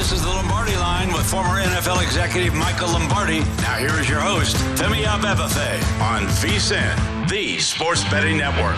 [0.00, 3.40] This is the Lombardi line with former NFL executive Michael Lombardi.
[3.40, 8.76] Now here is your host, Femi Abebefe, on VSIN, the Sports Betting Network.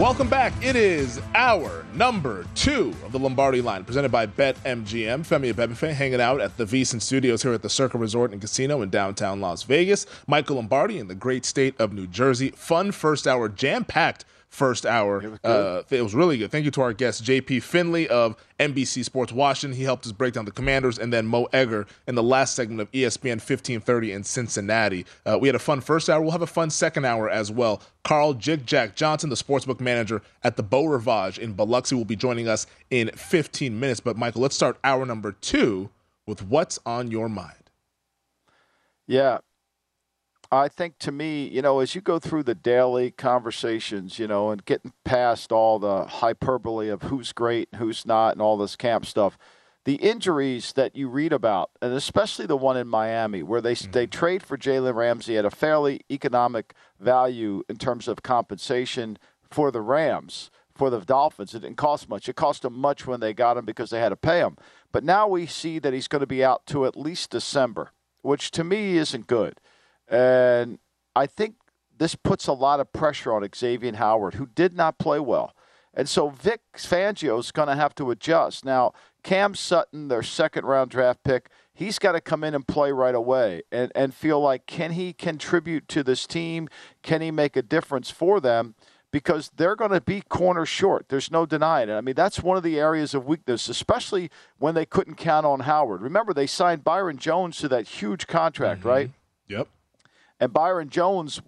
[0.00, 0.54] Welcome back.
[0.64, 5.26] It is our number two of the Lombardi line, presented by BetMGM.
[5.26, 8.80] Femi Abebefe hanging out at the VSIN Studios here at the Circa Resort and Casino
[8.80, 10.06] in downtown Las Vegas.
[10.26, 12.52] Michael Lombardi in the great state of New Jersey.
[12.52, 15.22] Fun first hour, jam-packed first hour.
[15.22, 16.50] It was, uh, it was, really good.
[16.50, 19.76] Thank you to our guest, JP Finley of NBC Sports Washington.
[19.76, 22.80] He helped us break down the Commanders, and then Mo Egger in the last segment
[22.80, 25.04] of ESPN 1530 in Cincinnati.
[25.24, 26.20] Uh, we had a fun first hour.
[26.20, 27.82] We'll have a fun second hour as well.
[28.04, 32.16] Carl Jig Jack Johnson, the sportsbook manager at the Beau Rivage in Biloxi, will be
[32.16, 34.00] joining us in 15 minutes.
[34.00, 35.90] But, Michael, let's start hour number two
[36.26, 37.70] with what's on your mind.
[39.06, 39.38] Yeah,
[40.50, 44.50] I think to me, you know, as you go through the daily conversations, you know,
[44.50, 48.76] and getting past all the hyperbole of who's great and who's not and all this
[48.76, 49.36] camp stuff,
[49.84, 53.92] the injuries that you read about, and especially the one in Miami, where they mm-hmm.
[53.92, 59.16] they trade for Jalen Ramsey at a fairly economic value in terms of compensation
[59.48, 60.50] for the Rams.
[60.74, 62.28] For the Dolphins, it didn't cost much.
[62.28, 64.58] It cost them much when they got him because they had to pay him.
[64.92, 68.50] But now we see that he's going to be out to at least December, which
[68.50, 69.58] to me isn't good.
[70.08, 70.78] And
[71.14, 71.56] I think
[71.98, 75.54] this puts a lot of pressure on Xavier Howard, who did not play well.
[75.94, 78.64] And so Vic Fangio is going to have to adjust.
[78.64, 82.92] Now, Cam Sutton, their second round draft pick, he's got to come in and play
[82.92, 86.68] right away and, and feel like can he contribute to this team?
[87.02, 88.74] Can he make a difference for them?
[89.10, 91.08] Because they're going to be corner short.
[91.08, 91.94] There's no denying it.
[91.94, 95.60] I mean, that's one of the areas of weakness, especially when they couldn't count on
[95.60, 96.02] Howard.
[96.02, 98.88] Remember, they signed Byron Jones to that huge contract, mm-hmm.
[98.88, 99.10] right?
[99.48, 99.68] Yep
[100.40, 101.40] and Byron Jones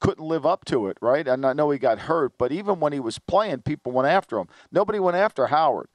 [0.00, 1.28] couldn't live up to it, right?
[1.28, 4.38] And I know he got hurt, but even when he was playing, people went after
[4.38, 4.48] him.
[4.72, 5.88] Nobody went after Howard.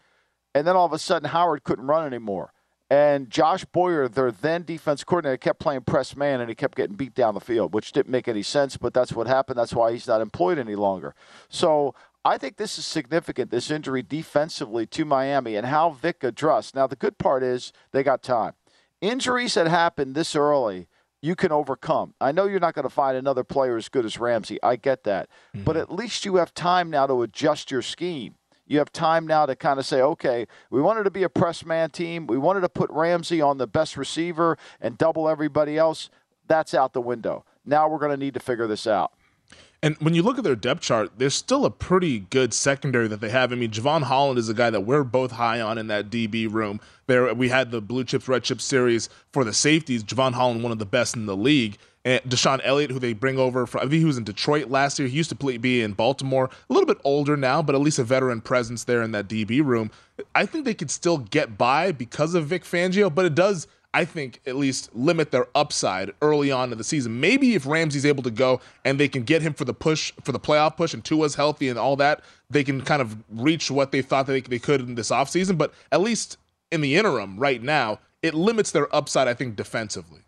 [0.55, 2.53] And then all of a sudden, Howard couldn't run anymore.
[2.89, 6.95] And Josh Boyer, their then defense coordinator, kept playing press man and he kept getting
[6.95, 9.59] beat down the field, which didn't make any sense, but that's what happened.
[9.59, 11.13] That's why he's not employed any longer.
[11.49, 11.93] So
[12.23, 16.75] I think this is significant, this injury defensively to Miami and how Vic addressed.
[16.75, 18.53] Now, the good part is they got time.
[19.01, 20.87] Injuries that happen this early
[21.21, 22.13] you can overcome.
[22.21, 24.59] I know you're not going to find another player as good as Ramsey.
[24.61, 25.29] I get that.
[25.55, 25.63] Mm-hmm.
[25.63, 28.35] But at least you have time now to adjust your scheme.
[28.67, 31.65] You have time now to kind of say, okay, we wanted to be a press
[31.65, 32.27] man team.
[32.27, 36.09] We wanted to put Ramsey on the best receiver and double everybody else.
[36.47, 37.45] That's out the window.
[37.65, 39.13] Now we're going to need to figure this out.
[39.87, 43.21] And when you look at their depth chart, there's still a pretty good secondary that
[43.21, 43.53] they have.
[43.53, 46.51] I mean, Jevon Holland is a guy that we're both high on in that DB
[46.51, 46.81] room.
[47.05, 50.03] There, we had the Blue Chips Red Chips series for the safeties.
[50.03, 51.77] Jevon Holland, one of the best in the league.
[52.03, 54.99] And DeShon Elliott, who they bring over from, I think he was in Detroit last
[54.99, 55.07] year.
[55.07, 56.49] He used to play, be in Baltimore.
[56.69, 59.63] A little bit older now, but at least a veteran presence there in that DB
[59.63, 59.89] room.
[60.35, 64.05] I think they could still get by because of Vic Fangio, but it does I
[64.05, 67.19] think, at least limit their upside early on in the season.
[67.19, 70.31] Maybe if Ramsey's able to go and they can get him for the push, for
[70.31, 73.91] the playoff push, and Tua's healthy and all that, they can kind of reach what
[73.91, 75.57] they thought they, they could in this offseason.
[75.57, 76.37] But at least
[76.71, 80.21] in the interim, right now, it limits their upside, I think, defensively.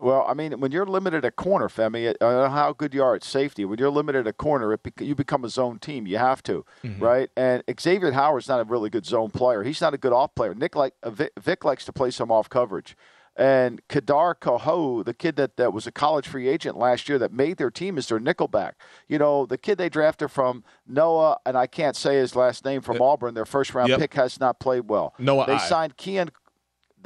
[0.00, 3.24] Well, I mean, when you're limited at corner, Femi, uh, how good you are at
[3.24, 3.64] safety.
[3.64, 6.06] When you're limited at corner, bec- you become a zone team.
[6.06, 7.02] You have to, mm-hmm.
[7.02, 7.30] right?
[7.36, 9.62] And Xavier Howard's not a really good zone player.
[9.62, 10.54] He's not a good off player.
[10.54, 12.96] Nick like uh, Vic, Vic likes to play some off coverage.
[13.38, 17.32] And Kader Kohou, the kid that, that was a college free agent last year that
[17.32, 18.72] made their team, is their nickelback.
[19.08, 22.80] You know, the kid they drafted from Noah, and I can't say his last name
[22.80, 24.00] from Auburn, their first round yep.
[24.00, 25.12] pick has not played well.
[25.18, 25.58] Noah, they I.
[25.58, 26.30] signed Kean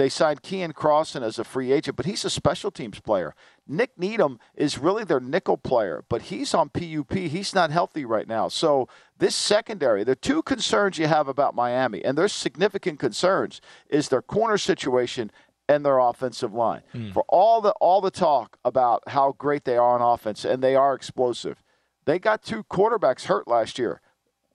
[0.00, 3.35] they signed Keion Crossen as a free agent, but he's a special teams player.
[3.69, 7.12] Nik Needham is really their nickel player, but he's on PUP.
[7.12, 8.49] He's not healthy right now.
[8.49, 8.88] So
[9.19, 13.61] this secondary, the two concerns you have about Miami, and there's significant concerns,
[13.91, 15.31] is their corner situation
[15.69, 16.81] and their offensive line.
[16.94, 17.12] Mm.
[17.12, 20.75] For all the all the talk about how great they are on offense, and they
[20.75, 21.62] are explosive,
[22.06, 24.00] they got two quarterbacks hurt last year,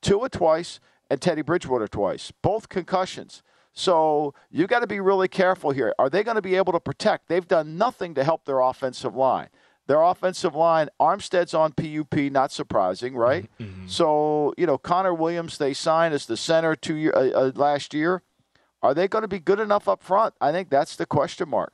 [0.02, 3.44] Tua twice and Teddy Bridgewater twice, both concussions.
[3.76, 5.94] So you got to be really careful here.
[6.00, 7.28] Are they going to be able to protect?
[7.28, 9.50] They've done nothing to help their offensive line.
[9.88, 13.44] Their offensive line, Armstead's on PUP, not surprising, right?
[13.60, 13.64] Mm-hmm.
[13.64, 13.88] mm-hmm.
[13.88, 17.94] So you know Connor Williams, they signed as the center two year uh, uh, last
[17.94, 18.24] year.
[18.82, 20.36] Are they going to be good enough up front?
[20.40, 21.74] I think that's the question mark.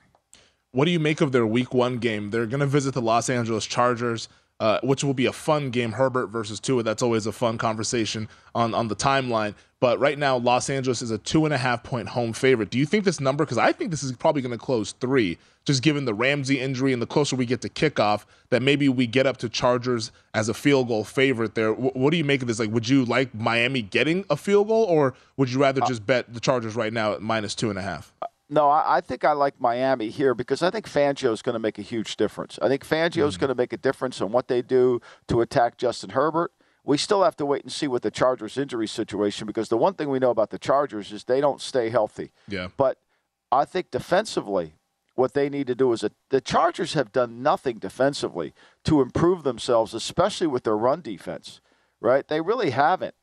[0.72, 2.32] What do you make of their Week One game?
[2.32, 4.30] They're going to visit the Los Angeles Chargers
[4.62, 5.94] uh, which will be a fun game.
[5.94, 6.84] Herbert versus Tua.
[6.84, 9.56] That's always a fun conversation on on the timeline.
[9.80, 12.70] But right now, Los Angeles is a two and a half point home favorite.
[12.70, 13.44] Do you think this number?
[13.44, 16.94] Because I think this is probably going to close three, just given the Ramsey injury
[16.94, 20.48] and the closer we get to kickoff, that maybe we get up to Chargers as
[20.48, 21.72] a field goal favorite there.
[21.72, 22.60] W- what do you make of this?
[22.60, 26.06] Like, would you like Miami getting a field goal, or would you rather uh, just
[26.06, 28.14] bet the Chargers right now at minus two and a half?
[28.52, 31.60] No, I, I, think I like Miami here because I think Fangio is going to
[31.60, 32.60] make a huge difference.
[32.62, 33.40] I think Fangio is mm-hmm.
[33.40, 35.00] going to make a difference in what they do
[35.30, 36.52] to attack Justin Herbert.
[36.84, 39.94] We still have to wait and see with the Chargers injury situation because the one
[39.94, 42.34] thing we know about the Chargers is they don't stay healthy.
[42.50, 42.68] Yeah.
[42.76, 42.98] But
[43.54, 44.74] I think defensively,
[45.16, 49.44] what they need to do is a, the Chargers have done nothing defensively to improve
[49.44, 51.62] themselves, especially with their run defense.
[52.02, 52.28] Right?
[52.28, 53.16] They really haven't.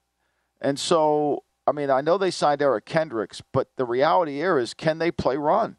[0.59, 4.73] And so I mean, I know they signed Eric Kendricks, but the reality here is
[4.73, 5.77] can they play run?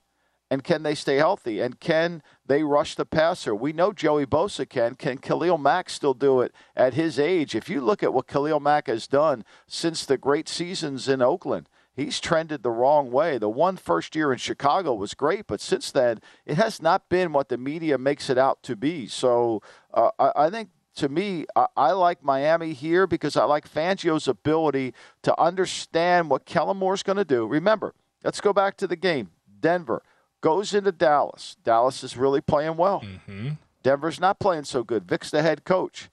[0.52, 1.60] And can they stay healthy?
[1.60, 3.56] And can they rush the passer?
[3.56, 4.96] We know Joey Bosa can.
[4.96, 7.56] Can Khalil Mack still do it at his age?
[7.56, 11.70] If you look at what Khalil Mack has done since the great seasons in Oakland,
[11.96, 13.38] he's trended the wrong way.
[13.38, 17.32] The one first year in Chicago was great, but since then, it has not been
[17.32, 19.08] what the media makes it out to be.
[19.08, 19.62] So
[19.94, 24.28] uh, I, I think to me, I, I, like Miami here because I like Fangio's
[24.28, 24.94] ability
[25.24, 27.46] to understand what Kellen Moore's going to do.
[27.46, 27.94] Remember,
[28.24, 29.32] let's go back to the game.
[29.60, 30.02] Denver
[30.42, 31.58] goes into Dallas.
[31.64, 33.02] Dallas is really playing well.
[33.02, 33.52] Mm-hmm.
[33.84, 35.08] Denver's not playing so good.
[35.08, 36.10] Vic's the head coach.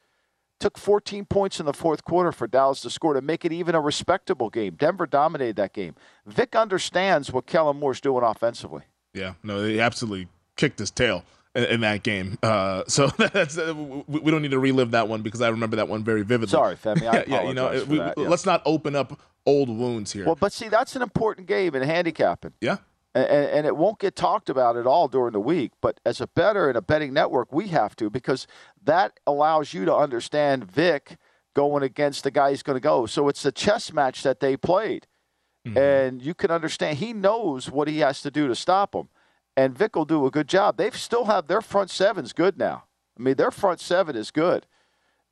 [0.59, 3.75] Took 14 points in the fourth quarter for Dallas to score to make it even
[3.75, 4.75] a respectable game.
[4.79, 5.95] Denver dominated that game.
[6.25, 8.85] Vic understands what Kellen Moore's doing offensively.
[9.13, 11.25] Yeah, no, he absolutely kicked his tail
[11.57, 12.39] in, that game.
[12.43, 13.75] Uh, so that's uh,
[14.07, 16.51] we don't need to relive that one because I remember that one very vividly.
[16.51, 17.09] Sorry, Femi.
[17.13, 18.29] I yeah, you know, we, that, yeah.
[18.29, 20.27] let's not open up old wounds here.
[20.27, 22.53] Well, but see, that's an important game in handicapping.
[22.61, 22.79] Yeah.
[23.15, 25.73] And, and, it won't get talked about at all during the week.
[25.81, 28.47] But as a better and a betting network, we have to because
[28.85, 31.17] that allows you to understand Vic
[31.55, 33.07] going against the guy he's going to go.
[33.07, 35.07] So it's a chess match that they played.
[35.67, 35.79] Mm-hmm.
[35.79, 39.09] And you can understand he knows what he has to do to stop him
[39.57, 40.77] and Vic will do a good job.
[40.77, 42.85] They still have their front seven's good now.
[43.19, 44.67] I mean, their front seven is good,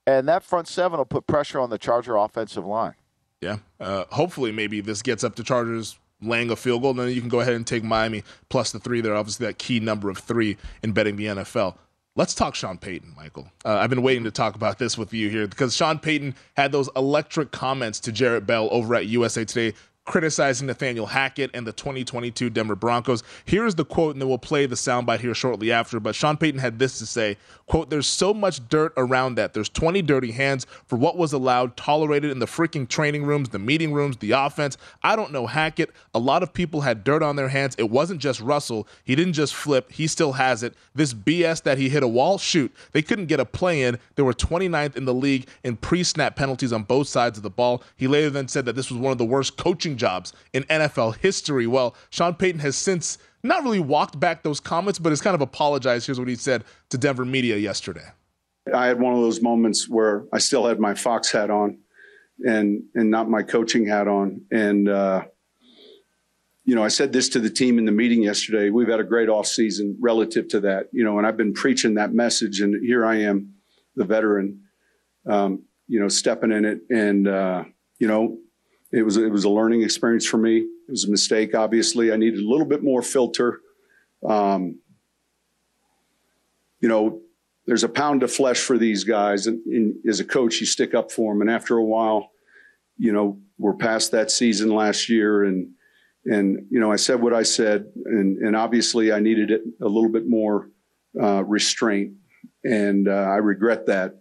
[0.06, 2.94] and that front seven will put pressure on the Charger offensive line.
[3.40, 7.08] Yeah, uh, hopefully, maybe this gets up to Chargers laying a field goal, and then
[7.10, 9.00] you can go ahead and take Miami plus the three.
[9.02, 11.76] They're obviously that key number of three in betting the NFL.
[12.16, 13.50] Let's talk Sean Payton, Michael.
[13.64, 16.70] Uh, I've been waiting to talk about this with you here because Sean Payton had
[16.70, 21.72] those electric comments to Jarrett Bell over at USA Today criticizing Nathaniel Hackett and the
[21.72, 23.22] 2022 Denver Broncos.
[23.44, 25.98] Here's the quote, and then we'll play the soundbite here shortly after.
[25.98, 29.54] But Sean Payton had this to say, quote, there's so much dirt around that.
[29.54, 33.58] There's 20 dirty hands for what was allowed, tolerated in the freaking training rooms, the
[33.58, 34.76] meeting rooms, the offense.
[35.02, 35.90] I don't know Hackett.
[36.14, 37.74] A lot of people had dirt on their hands.
[37.78, 38.86] It wasn't just Russell.
[39.04, 39.90] He didn't just flip.
[39.90, 40.74] He still has it.
[40.94, 42.72] This BS that he hit a wall, shoot.
[42.92, 43.98] They couldn't get a play in.
[44.16, 47.82] They were 29th in the league in pre-snap penalties on both sides of the ball.
[47.96, 51.16] He later then said that this was one of the worst coaching jobs in NFL
[51.16, 51.66] history.
[51.66, 55.40] Well, Sean Payton has since not really walked back those comments, but has kind of
[55.40, 56.06] apologized.
[56.06, 58.06] Here's what he said to Denver media yesterday.
[58.72, 61.78] I had one of those moments where I still had my Fox hat on
[62.42, 64.42] and and not my coaching hat on.
[64.50, 65.24] And uh,
[66.64, 68.70] you know, I said this to the team in the meeting yesterday.
[68.70, 70.88] We've had a great off season relative to that.
[70.92, 73.54] You know, and I've been preaching that message, and here I am,
[73.96, 74.62] the veteran,
[75.28, 76.80] um, you know, stepping in it.
[76.90, 77.64] And uh,
[77.98, 78.38] you know,
[78.94, 80.58] it was it was a learning experience for me.
[80.58, 81.54] It was a mistake.
[81.54, 83.60] Obviously, I needed a little bit more filter.
[84.24, 84.78] Um,
[86.80, 87.20] you know,
[87.66, 89.46] there's a pound of flesh for these guys.
[89.46, 91.40] And, and as a coach, you stick up for them.
[91.40, 92.30] And after a while,
[92.98, 95.44] you know, we're past that season last year.
[95.44, 95.70] And,
[96.26, 97.86] and, you know, I said what I said.
[98.04, 100.70] And, and obviously I needed it a little bit more
[101.20, 102.12] uh, restraint.
[102.64, 104.20] And uh, I regret that.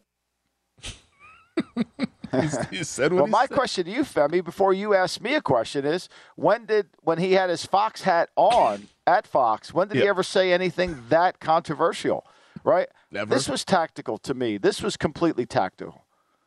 [2.72, 3.56] he said well, my said.
[3.56, 7.34] question to you, Femi, before you ask me a question is when did when he
[7.34, 12.26] had his Fox hat on at Fox, when did he ever say anything that controversial?
[12.64, 12.88] Right?
[13.12, 13.34] Never.
[13.34, 14.58] This was tactical to me.
[14.58, 16.06] This was completely tactical.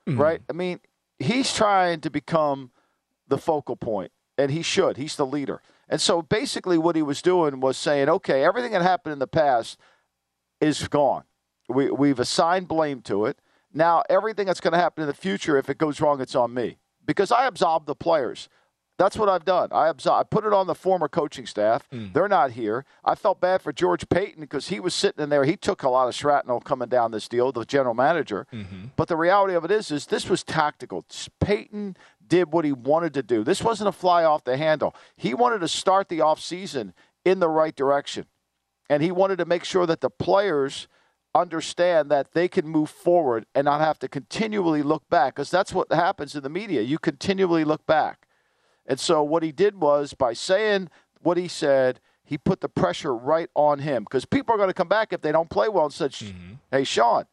[0.08, 0.20] Mm-hmm.
[0.20, 0.40] Right?
[0.48, 0.80] I mean,
[1.18, 2.70] he's trying to become
[3.28, 4.96] the focal point, and he should.
[4.96, 5.60] He's the leader.
[5.88, 9.26] And so basically what he was doing was saying, okay, everything that happened in the
[9.26, 9.78] past
[10.60, 11.24] is gone.
[11.68, 13.38] We, we've assigned blame to it.
[13.76, 16.54] Now, everything that's going to happen in the future, if it goes wrong, it's on
[16.54, 18.48] me because I absolve the players.
[18.98, 19.68] That's what I've done.
[19.70, 21.86] I absolve, I put it on the former coaching staff.
[21.90, 22.14] Mm.
[22.14, 22.86] They're not here.
[23.04, 25.44] I felt bad for George Paton because he was sitting in there.
[25.44, 28.46] He took a lot of shrapnel coming down this deal, the general manager.
[28.50, 28.86] Mm-hmm.
[28.96, 31.04] But the reality of it is, is this was tactical.
[31.40, 33.44] Payton did what he wanted to do.
[33.44, 34.94] This wasn't a fly off the handle.
[35.16, 36.94] He wanted to start the offseason
[37.26, 38.24] in the right direction.
[38.88, 40.88] And he wanted to make sure that the players–
[41.36, 45.72] understand that they can move forward and not have to continually look back because that's
[45.72, 46.80] what happens in the media.
[46.82, 48.26] You continually look back.
[48.86, 50.90] And so what he did was by saying
[51.20, 54.74] what he said, he put the pressure right on him because people are going to
[54.74, 56.54] come back if they don't play well and said, mm-hmm.
[56.70, 57.24] "Hey, Sean,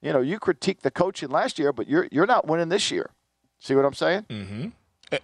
[0.00, 3.10] you know, you critiqued the coaching last year, but you're you're not winning this year."
[3.60, 4.26] See what I'm saying?
[4.28, 4.68] Mm-hmm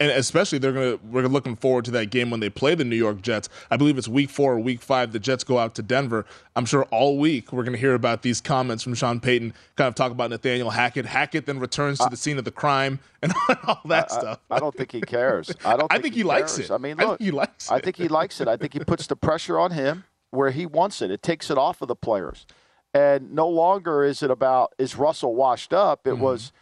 [0.00, 2.96] and especially they're gonna we're looking forward to that game when they play the New
[2.96, 3.48] York Jets.
[3.70, 5.12] I believe it's week four or week five.
[5.12, 6.26] The Jets go out to Denver.
[6.56, 9.94] I'm sure all week we're gonna hear about these comments from Sean Payton, kind of
[9.94, 11.06] talk about Nathaniel Hackett.
[11.06, 13.32] Hackett then returns to the scene of the crime and
[13.66, 14.40] all that I, stuff.
[14.50, 15.50] I, I, don't think he cares.
[15.64, 15.80] I don't.
[15.88, 16.70] Think I think he, he likes it.
[16.70, 17.72] I mean, look, I he likes it.
[17.72, 18.48] I think he likes it.
[18.48, 21.10] I think he puts the pressure on him where he wants it.
[21.10, 22.46] It takes it off of the players,
[22.92, 26.06] and no longer is it about is Russell washed up.
[26.06, 26.22] It mm-hmm.
[26.22, 26.52] was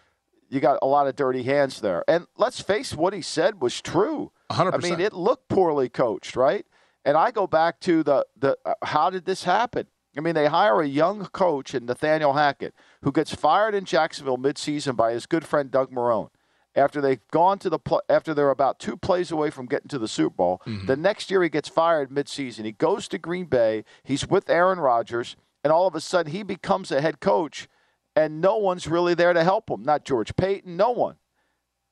[0.48, 2.04] you got a lot of dirty hands there.
[2.08, 4.32] And let's face what he said was true.
[4.50, 4.74] 100%.
[4.74, 6.66] I mean, it looked poorly coached, right?
[7.04, 9.86] And I go back to the the uh, how did this happen?
[10.16, 14.38] I mean, they hire a young coach in Nathaniel Hackett who gets fired in Jacksonville
[14.38, 16.30] midseason by his good friend Doug Marrone.
[16.74, 19.98] After they've gone to the pl- after they're about two plays away from getting to
[19.98, 20.86] the Super Bowl, mm-hmm.
[20.86, 22.64] the next year he gets fired midseason.
[22.64, 23.84] He goes to Green Bay.
[24.02, 27.68] He's with Aaron Rodgers, and all of a sudden he becomes a head coach
[28.16, 29.82] and no one's really there to help him.
[29.82, 31.16] Not George Paton, no one.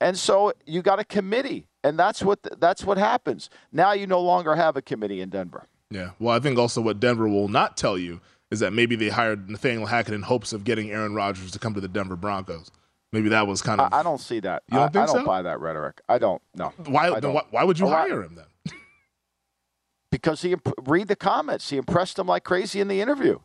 [0.00, 3.49] And so you got a committee, and that's what that's what happens.
[3.71, 5.66] Now you no longer have a committee in Denver.
[5.90, 6.11] Yeah.
[6.19, 9.49] Well, I think also what Denver will not tell you is that maybe they hired
[9.49, 12.71] Nathaniel Hackett in hopes of getting Aaron Rodgers to come to the Denver Broncos.
[13.12, 13.93] Maybe that was kind of.
[13.93, 14.64] I, I don't see that.
[14.71, 15.25] You don't I, think I don't so?
[15.25, 16.00] buy that rhetoric.
[16.09, 16.43] I don't.
[16.54, 16.73] No.
[16.87, 17.21] Why?
[17.21, 17.33] don't.
[17.33, 18.75] Why, why, would you oh, hire him then?
[20.11, 21.71] because he read the comments.
[21.71, 23.38] He impressed them like crazy in the interview.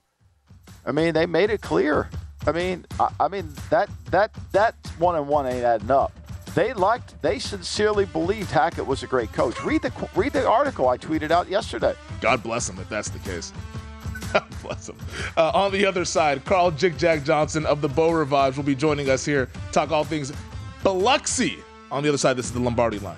[0.86, 2.10] I mean, they made it clear.
[2.50, 6.12] I mean, I, I mean that that that one and one ain't adding up.
[6.56, 9.64] They liked, they sincerely believed Hackett was a great coach.
[9.64, 11.94] Read the read the article I tweeted out yesterday.
[12.22, 13.54] God bless him if that's the case.
[14.34, 14.98] God bless him.
[15.38, 18.76] Uh, on the other side, Carl Jick Jack Johnson of the Beau Rivage will be
[18.76, 19.48] joining us here.
[19.72, 20.34] Talk all things
[20.82, 21.60] Biloxi.
[21.92, 23.18] On the other side, this is the Lombardi line.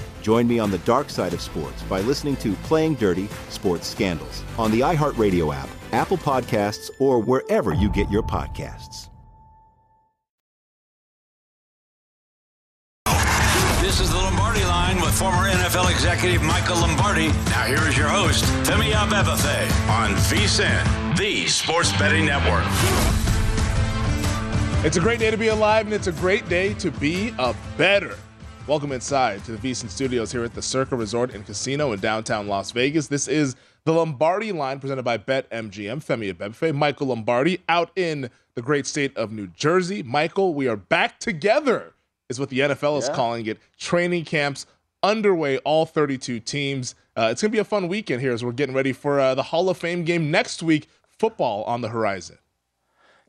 [0.21, 4.43] Join me on the dark side of sports by listening to Playing Dirty Sports Scandals
[4.57, 9.09] on the iHeartRadio app, Apple Podcasts, or wherever you get your podcasts.
[13.81, 17.27] This is the Lombardi line with former NFL executive Michael Lombardi.
[17.49, 22.63] Now here is your host, Femi Abebefe on VSIN, the Sports Betting Network.
[24.85, 27.55] It's a great day to be alive, and it's a great day to be a
[27.75, 28.17] better.
[28.67, 32.47] Welcome inside to the VSIN Studios here at the Circa Resort and Casino in downtown
[32.47, 33.07] Las Vegas.
[33.07, 36.03] This is the Lombardi line presented by BetMGM.
[36.03, 40.03] Femi Abebefe, Michael Lombardi out in the great state of New Jersey.
[40.03, 41.93] Michael, we are back together,
[42.29, 43.15] is what the NFL is Yeah.
[43.15, 43.57] calling it.
[43.79, 44.67] Training camps
[45.01, 46.93] underway, all 32 teams.
[47.17, 49.33] Uh, it's going to be a fun weekend here as we're getting ready for uh,
[49.35, 50.87] the Hall of Fame game next week.
[51.17, 52.37] Football on the horizon.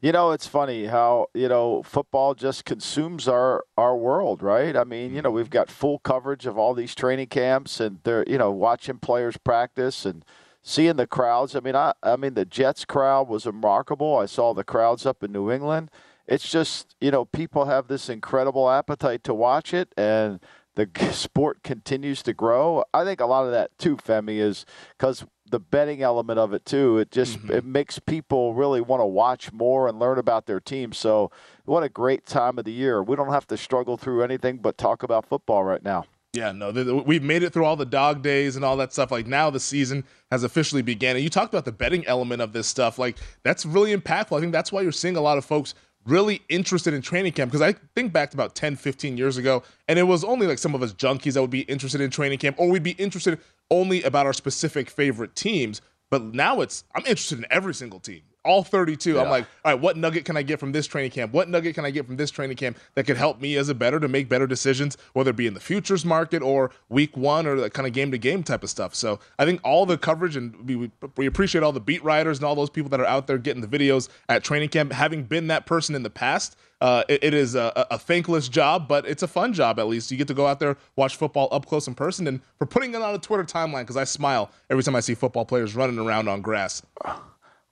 [0.03, 4.77] You know, it's funny how, you know, football just consumes our our world, right?
[4.77, 8.25] I mean, you know, we've got full coverage of all these training camps and they're,
[8.27, 10.25] you know, watching players practice and
[10.61, 11.55] seeing the crowds.
[11.55, 14.19] I mean, I I mean the Jets crowd was remarkable.
[14.19, 15.89] I saw the crowds up in New England.
[16.27, 20.41] It's just, you know, people have this incredible appetite to watch it and
[20.75, 22.83] the sport continues to grow.
[22.93, 24.67] I think a lot of that too, Femi, is
[24.99, 26.99] because the betting element of it too.
[26.99, 27.53] It just mm-hmm.
[27.53, 30.93] it makes people really want to watch more and learn about their team.
[30.93, 31.31] So,
[31.65, 33.03] what a great time of the year.
[33.03, 36.07] We don't have to struggle through anything but talk about football right now.
[36.33, 39.13] Yeah, no, th- we've made it through all the dog days and all that stuff.
[39.13, 42.55] Like now, the season has officially began, and you talked about the betting element of
[42.55, 42.99] this stuff.
[42.99, 44.37] Like that's really impactful.
[44.37, 45.75] I think that's why you're seeing a lot of folks
[46.07, 47.51] really interested in training camp.
[47.51, 50.59] Because I think back to about 10, 15 years ago, and it was only like
[50.59, 53.39] some of us junkies that would be interested in training camp, or we'd be interested
[53.71, 55.81] only about our specific favorite teams.
[56.11, 59.21] But now it's I'm interested in every single team, all 32.
[59.21, 61.33] I'm like, all right, what nugget can I get from this training camp?
[61.33, 63.75] What nugget can I get from this training camp that could help me as a
[63.75, 67.47] better to make better decisions, whether it be in the futures market or week one
[67.47, 68.95] or that kind of game to game type of stuff.
[68.95, 72.39] So I think all the coverage and we, we, we appreciate all the beat writers
[72.39, 74.93] and all those people that are out there getting the videos at training camp.
[74.93, 78.89] Having been that person in the past, uh, it, it is a, a thankless job,
[78.89, 80.11] but it's a fun job at least.
[80.11, 82.93] You get to go out there, watch football up close in person, and for putting
[82.93, 86.01] it on a Twitter timeline because I smile every time I see football players running
[86.01, 86.83] around on grass.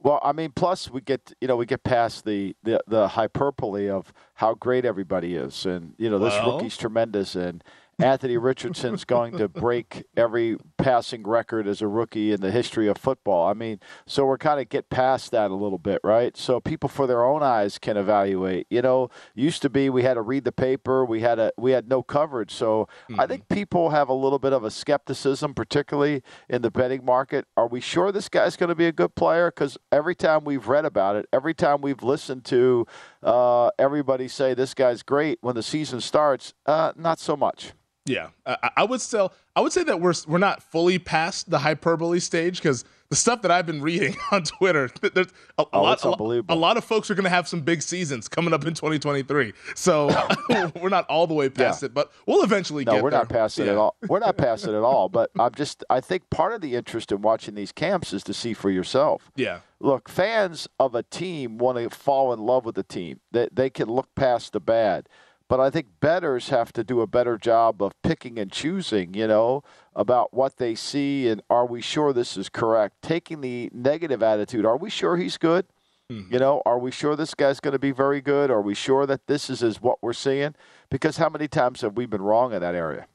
[0.02, 3.88] Well, I mean, plus we get you know we get past the the, the hyperbole
[3.88, 6.52] of how great everybody is, and you know this Well.
[6.52, 7.62] rookie's tremendous, and
[8.02, 12.96] Anthony Richardson's going to break every passing record as a rookie in the history of
[12.96, 13.48] football.
[13.48, 16.36] I mean, so we're kind of get past that a little bit, right?
[16.36, 18.66] So people for their own eyes can evaluate.
[18.70, 21.72] You know, used to be we had to read the paper, we had a we
[21.72, 22.52] had no coverage.
[22.52, 27.04] So I think people have a little bit of a skepticism, particularly in the betting
[27.04, 27.46] market.
[27.56, 29.50] Are we sure this guy's going to be a good player?
[29.50, 32.86] Because every time we've read about it, every time we've listened to
[33.22, 37.72] uh, everybody say this guy's great when the season starts, uh, not so much.
[38.06, 41.58] Yeah, I, I would still, I would say that we're we're not fully past the
[41.58, 45.26] hyperbole stage because the stuff that I've been reading on Twitter, there's
[45.58, 48.26] a, Oh, lot, a, a lot of folks are going to have some big seasons
[48.28, 49.52] coming up in 2023.
[49.74, 50.08] So
[50.80, 51.86] we're not all the way past Yeah.
[51.86, 52.94] it, but we'll eventually get there.
[52.94, 53.18] No, get we're there.
[53.20, 53.96] not past it at all.
[54.08, 55.08] We're not past it at all.
[55.08, 58.32] But I'm just, I think part of the interest in watching these camps is to
[58.34, 59.30] see for yourself.
[59.36, 63.20] Yeah, Look, fans of a team want to fall in love with the team.
[63.32, 65.08] They, they can look past the bad.
[65.50, 69.26] But I think bettors have to do a better job of picking and choosing, you
[69.26, 69.64] know,
[69.96, 73.02] about what they see and are we sure this is correct?
[73.02, 75.66] Taking the negative attitude, are we sure he's good?
[76.08, 76.22] Hmm.
[76.30, 78.48] You know, are we sure this guy's going to be very good?
[78.48, 80.54] Are we sure that this is, is what we're seeing?
[80.88, 83.08] Because how many times have we been wrong in that area?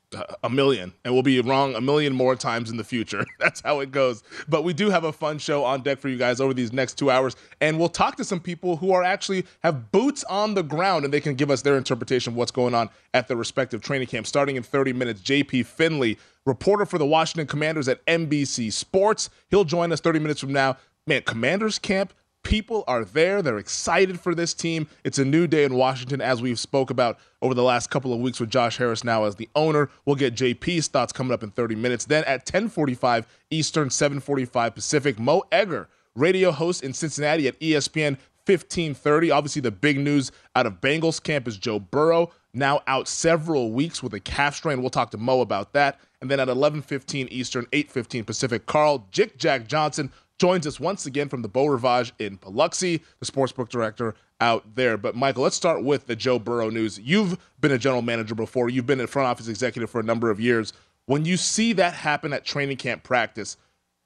[0.43, 3.25] A million, and we'll be wrong a million more times in the future.
[3.39, 4.23] That's how it goes.
[4.47, 6.97] But we do have a fun show on deck for you guys over these next
[6.97, 10.63] two hours, and we'll talk to some people who are actually have boots on the
[10.63, 13.81] ground, and they can give us their interpretation of what's going on at their respective
[13.81, 14.27] training camp.
[14.27, 19.65] Starting in 30 minutes, JP Finley, reporter for the Washington Commanders at NBC Sports, he'll
[19.65, 20.77] join us 30 minutes from now.
[21.07, 22.13] Man, Commanders camp
[22.45, 23.41] people are there.
[23.41, 24.87] They're excited for this team.
[25.03, 28.19] It's a new day in washington as we've spoke about over the last couple of
[28.19, 29.89] weeks with josh harris now as the owner.
[30.05, 32.05] We'll get jp's thoughts coming up in 30 minutes.
[32.05, 39.31] Then at 10.45 eastern 7.45 pacific mo egger radio host in cincinnati at espn 1530
[39.31, 44.01] obviously the big news out of bengals camp is joe burrow now out several weeks
[44.01, 44.81] with a calf strain.
[44.81, 45.99] We'll talk to mo about that.
[46.21, 51.29] And then at 11.15 eastern 8.15 pacific carl jick jack johnson joins us once again
[51.29, 54.97] from the Beau Rivage in Biloxi, the sportsbook director out there.
[54.97, 56.99] But Michael, let's start with the Joe Burrow news.
[56.99, 58.69] You've been a general manager before.
[58.69, 60.73] You've been a front office executive for a number of years.
[61.05, 63.57] When you see that happen at training camp practice,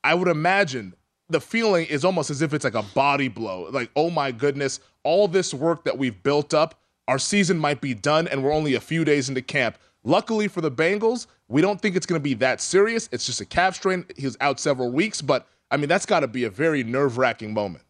[0.03, 0.93] I would imagine
[1.29, 3.69] the feeling is almost as if it's like a body blow.
[3.71, 7.93] Like, oh my goodness, all this work that we've built up, our season might be
[7.93, 9.77] done, and we're only a few days into camp.
[10.03, 13.09] Luckily for the Bengals, we don't think it's going to be that serious.
[13.11, 14.05] It's just a calf strain.
[14.15, 17.17] He was out several weeks, but I mean, that's got to be a very nerve
[17.17, 17.83] wracking moment.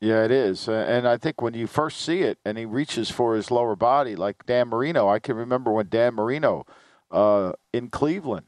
[0.00, 0.66] Yeah, it is.
[0.66, 4.16] And I think when you first see it and he reaches for his lower body,
[4.16, 6.64] like Dan Marino, I can remember when Dan Marino
[7.10, 8.46] uh, in Cleveland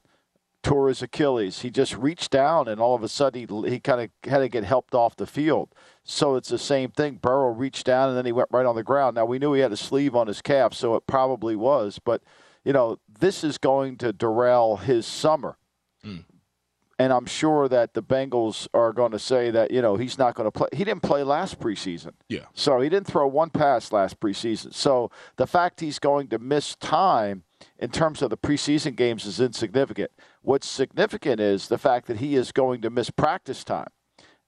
[0.63, 1.61] tore his Achilles.
[1.61, 4.49] He just reached down and all of a sudden he, he kind of had to
[4.49, 5.75] get helped off the field.
[6.05, 7.17] So it's the same thing.
[7.17, 9.17] Burrow reached down and then he went right on the ground.
[9.17, 11.99] Now we knew he had a sleeve on his calf, so it probably was.
[12.03, 12.23] But,
[12.65, 15.59] you know, this is going to derail his summer.
[16.05, 16.25] Mm.
[17.03, 20.37] And I'm sure that the Bengals are going to say that, you know, he's not
[20.37, 20.69] going to play.
[20.73, 22.13] He didn't play last preseason.
[22.29, 22.45] Yeah.
[22.55, 24.73] So he didn't throw one pass last preseason.
[24.73, 27.43] So the fact he's going to miss time
[27.77, 30.13] in terms of the preseason games is insignificant.
[30.43, 33.89] What's significant is the fact that he is going to miss practice time.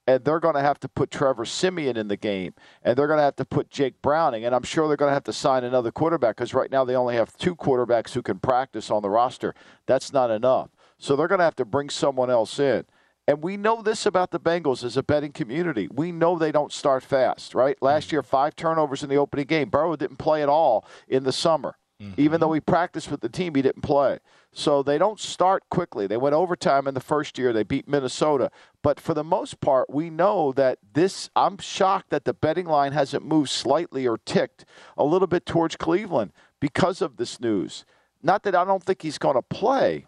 [0.07, 2.55] And they're going to have to put Trevor Siemian in the game.
[2.85, 4.45] And they're going to have to put Jake Browning.
[4.45, 6.95] And I'm sure they're going to have to sign another quarterback because right now they
[6.95, 9.57] only have two quarterbacks who can practice on the roster.
[9.87, 10.71] That's not enough.
[10.99, 12.85] So they're going to have to bring someone else in.
[13.27, 15.89] And we know this about the Bengals as a betting community.
[15.91, 17.81] We know they don't start fast, right?
[17.81, 19.71] Last year, five turnovers in the opening game.
[19.71, 21.77] Burrow didn't play at all in the summer.
[22.03, 22.21] Mm-hmm.
[22.21, 24.19] Even though he practiced with the team, he didn't play.
[24.53, 26.07] So they don't start quickly.
[26.07, 27.53] They went overtime in the first year.
[27.53, 28.51] They beat Minnesota.
[28.83, 32.93] But for the most part, we know that this, I'm shocked that the betting line
[32.93, 34.65] hasn't moved slightly or ticked
[34.99, 37.85] a little bit towards Cleveland because of this news.
[38.23, 40.07] Not that I don't think he's going to play,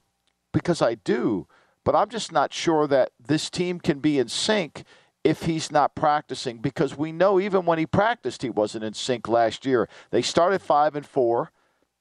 [0.57, 1.47] because I do,
[1.85, 4.85] but I'm just not sure that this team can be in sync
[5.23, 9.29] if he's not practicing because we know even when he practiced he wasn't in sync
[9.29, 9.87] last year.
[10.11, 11.53] They started 5 and 4,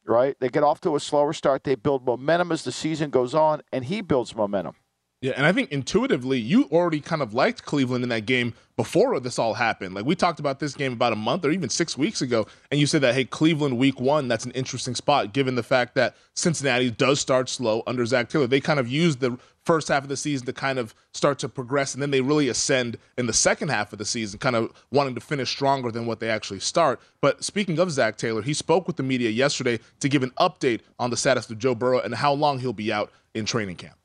[0.06, 0.38] right?
[0.40, 3.62] They get off to a slower start, they build momentum as the season goes on
[3.74, 4.76] and he builds momentum.
[5.26, 9.20] Yeah, and I think intuitively, you already kind of liked Cleveland in that game before
[9.20, 9.96] this all happened.
[9.96, 12.80] Like we talked about this game about a month or even six weeks ago, and
[12.80, 16.16] you said that hey, Cleveland week one, that's an interesting spot given the fact that
[16.36, 18.46] Cincinnati does start slow under Zac Taylor.
[18.46, 21.50] They kind of used the first half of the season to kind of start to
[21.50, 24.72] progress, and then they really ascend in the second half of the season, kind of
[24.92, 27.02] wanting to finish stronger than what they actually start.
[27.20, 30.82] But speaking of Zac Taylor, he spoke with the media yesterday to give an update
[31.00, 33.96] on the status of Joe Burrow and how long he'll be out in training camp.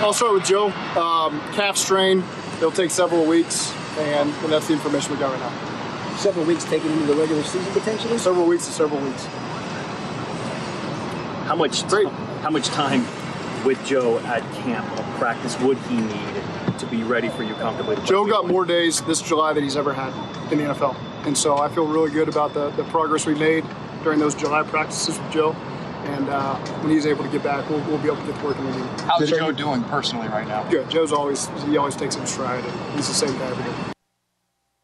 [0.00, 0.68] I'll start with Joe.
[0.96, 2.22] Um, calf strain.
[2.58, 6.16] It'll take several weeks, and, and that's the information we got right now.
[6.16, 8.16] Several weeks taken into the regular season potentially.
[8.16, 9.24] Several weeks to several weeks.
[11.46, 11.84] How much?
[11.88, 12.06] Great.
[12.42, 13.04] How much time
[13.64, 16.42] with Joe at camp of practice would he need
[16.78, 17.96] to be ready for you comfortably?
[18.06, 20.12] Joe got more days this July than he's ever had
[20.52, 20.94] in the NFL,
[21.26, 23.64] and so I feel really good about the, the progress we made
[24.04, 25.56] during those July practices with Joe
[26.08, 28.44] and uh, when he's able to get back, we'll, we'll be able to get to
[28.44, 28.86] working with him.
[29.06, 30.68] How's Joe doing personally right now?
[30.70, 30.88] Good.
[30.90, 33.92] Joe's always he always takes it in stride, and he's the same guy every day.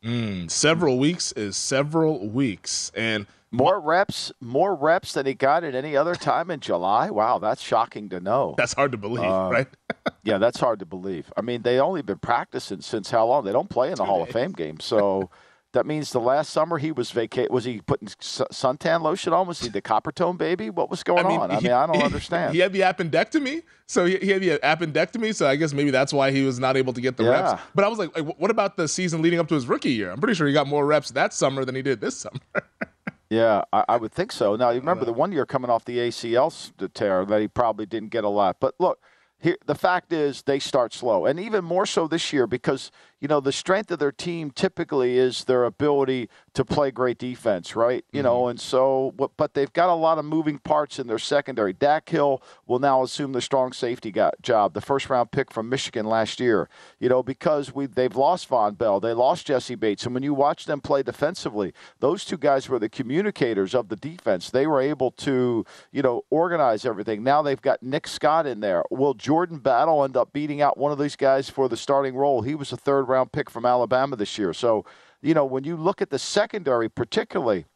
[0.04, 5.74] Mm, several weeks is several weeks, and more reps, more reps than he got at
[5.74, 7.08] any other time in July.
[7.08, 8.54] Wow, that's shocking to know.
[8.58, 9.68] That's hard to believe, uh, right?
[10.24, 11.32] yeah, that's hard to believe.
[11.36, 13.44] I mean, they only been practicing since how long?
[13.44, 14.28] They don't play in the Two Hall days.
[14.28, 15.30] of Fame game, so.
[15.74, 17.50] That means the last summer he was vacate.
[17.50, 19.48] Was he putting suntan lotion on?
[19.48, 20.70] Was he the Coppertone baby?
[20.70, 21.50] What was going I mean, on?
[21.50, 22.54] I mean, I don't he, understand.
[22.54, 25.34] He had the appendectomy, so he, he, had the appendectomy.
[25.34, 27.30] So I guess maybe that's why he was not able to get the yeah.
[27.30, 27.62] reps.
[27.74, 30.12] But I was like, like, what about the season leading up to his rookie year?
[30.12, 32.38] I'm pretty sure he got more reps that summer than he did this summer.
[33.28, 34.54] yeah, I, I, would think so.
[34.54, 38.10] Now you remember the one year coming off the ACL tear that he probably didn't
[38.10, 38.58] get a lot.
[38.60, 39.00] But look,
[39.40, 42.90] here, the fact is they start slow, and even more so this year because
[43.24, 47.74] you know, the strength of their team typically is their ability to play great defense,
[47.74, 48.04] right?
[48.12, 48.26] You mm-hmm.
[48.26, 51.72] know, and so, but they've got a lot of moving parts in their secondary.
[51.72, 56.04] Dax Hill will now assume the strong safety job, the first round pick from Michigan
[56.04, 56.68] last year,
[57.00, 60.04] you know, because we they've lost Vonn Bell, they lost Jessie Bates.
[60.04, 63.96] And when you watch them play defensively, those two guys were the communicators of the
[63.96, 64.50] defense.
[64.50, 67.22] They were able to, you know, organize everything.
[67.22, 68.84] Now they've got Nick Scott in there.
[68.90, 72.42] Will Jordan Battle end up beating out one of these guys for the starting role?
[72.42, 74.52] He was a third round pick from Alabama this year.
[74.52, 74.84] So,
[75.22, 77.66] you know, when you look at the secondary, particularly,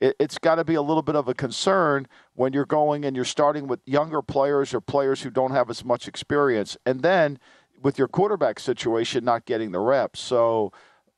[0.00, 3.16] it, has got to be a little bit of a concern when you're going and
[3.16, 6.76] you're starting with younger players or players who don't have as much experience.
[6.86, 7.38] And then
[7.82, 10.20] with your quarterback situation, not getting the reps.
[10.20, 10.72] So,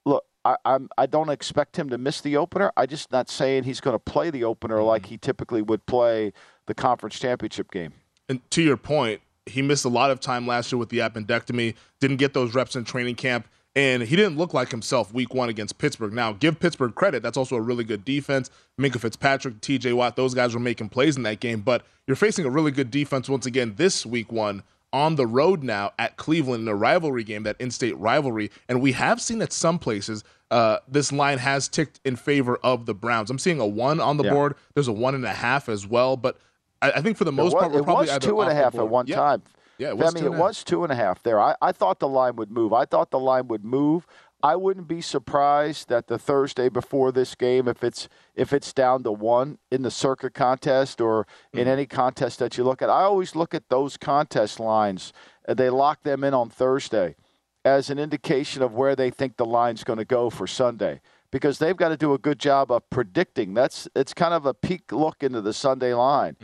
[0.04, 2.72] look, I, I'm, I don't expect him to miss the opener.
[2.76, 4.86] I'm just not saying he's going to play the opener mm-hmm.
[4.86, 6.32] like he typically would play
[6.66, 7.92] the conference championship game.
[8.28, 11.74] And to your point, he missed a lot of time last year with the appendectomy,
[12.00, 13.46] didn't get those reps in training camp.
[13.76, 16.12] And he didn't look like himself week one against Pittsburgh.
[16.12, 17.22] Now, give Pittsburgh credit.
[17.22, 18.50] That's also a really good defense.
[18.80, 21.60] Minkah Fitzpatrick, TJ Watt, those guys were making plays in that game.
[21.60, 25.62] But you're facing a really good defense once again this week one on the road
[25.62, 28.50] now at Cleveland in a rivalry game, that in state rivalry.
[28.68, 32.86] And we have seen that some places uh, this line has ticked in favor of
[32.86, 33.30] the Browns.
[33.30, 34.32] I'm seeing a one on the yeah.
[34.32, 34.56] board.
[34.74, 36.16] There's a one and a half as well.
[36.16, 36.38] But
[36.82, 38.54] I, I think for the most was, part, we're it probably was two and a
[38.54, 39.16] half at one Yeah.
[39.16, 39.42] time.
[39.80, 41.40] Yeah, it was two and it was two and a half there.
[41.40, 42.72] I, I thought the line would move.
[42.72, 44.06] I thought the line would move.
[44.42, 49.02] I wouldn't be surprised that the Thursday before this game, if it's if it's down
[49.04, 51.70] to one in the Circa contest or in Mm.
[51.72, 55.12] any contest that you look at, I always look at those contest lines.
[55.46, 57.16] and They lock them in on Thursday
[57.64, 61.58] as an indication of where they think the line's going to go for Sunday because
[61.58, 63.52] they've got to do a good job of predicting.
[63.54, 66.36] That's it's kind of a peek look into the Sunday line,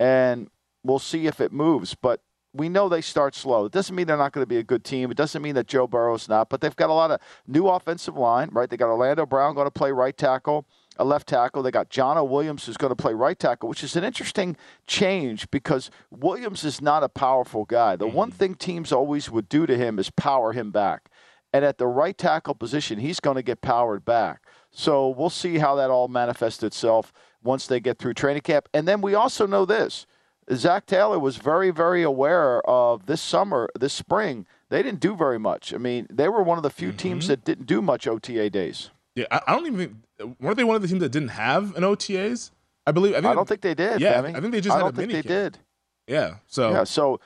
[0.00, 0.48] and
[0.82, 1.94] we'll see if it moves.
[1.94, 2.20] But
[2.54, 3.64] we know they start slow.
[3.64, 5.10] It doesn't mean they're not going to be a good team.
[5.10, 6.48] It doesn't mean that Joe Burrow's not.
[6.48, 8.70] But they've got a lot of new offensive line, right?
[8.70, 10.64] They got Orlando Brown going to play right tackle.
[10.96, 11.64] A left tackle.
[11.64, 15.50] They got Jonah Williams who's going to play right tackle, which is an interesting change
[15.50, 17.96] because Williams is not a powerful guy.
[17.96, 18.38] The one mm-hmm.
[18.38, 21.10] thing teams always would do to him is power him back.
[21.52, 24.42] And at the right tackle position, he's going to get powered back.
[24.70, 27.12] So we'll see how that all manifests itself
[27.42, 28.68] once they get through training camp.
[28.72, 30.06] And then we also know this
[30.52, 34.46] Zac Taylor was very, very aware of this summer, this spring.
[34.68, 35.72] They didn't do very much.
[35.72, 37.32] I mean, they were one of the few teams mm-hmm.
[37.32, 38.90] that didn't do much OTA days.
[39.14, 41.76] Yeah, I, I don't even think weren't they one of the teams that didn't have
[41.76, 42.50] an OTAs?
[42.86, 43.12] I believe.
[43.12, 44.00] I, think, I don't think they did.
[44.00, 44.36] Yeah, Femi.
[44.36, 45.54] I think they just I had don't a think mini they camp.
[45.54, 45.58] did.
[46.06, 47.20] Yeah, so Yeah, so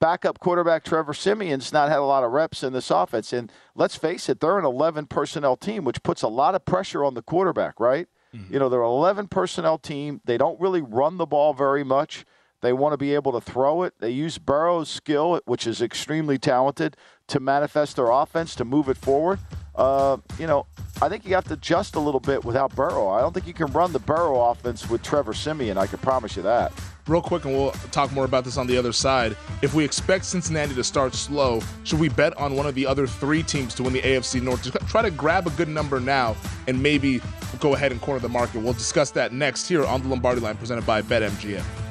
[0.00, 3.32] backup quarterback Trevor Siemian's not had a lot of reps in this offense.
[3.32, 7.04] And let's face it, they're an 11 personnel team, which puts a lot of pressure
[7.04, 8.08] on the quarterback, right?
[8.34, 8.52] Mm-hmm.
[8.52, 10.20] You know, they're an 11 personnel team.
[10.24, 12.24] They don't really run the ball very much.
[12.66, 13.94] They want to be able to throw it.
[14.00, 16.96] They use Burrow's skill, which is extremely talented,
[17.28, 19.38] to manifest their offense, to move it forward.
[19.76, 20.66] Uh, you know,
[21.00, 23.08] I think you have to adjust a little bit without Burrow.
[23.10, 25.78] I don't think you can run the Burrow offense with Trevor Siemian.
[25.78, 26.72] I can promise you that.
[27.06, 29.36] real quick, and we'll talk more about this on the other side.
[29.62, 33.06] If we expect Cincinnati to start slow, should we bet on one of the other
[33.06, 34.64] three teams to win the AFC North?
[34.64, 36.34] Just try to grab a good number now
[36.66, 37.20] and maybe
[37.60, 38.60] go ahead and corner the market.
[38.60, 41.85] We'll discuss that next here on the Lombardi Line, presented by BetMGM.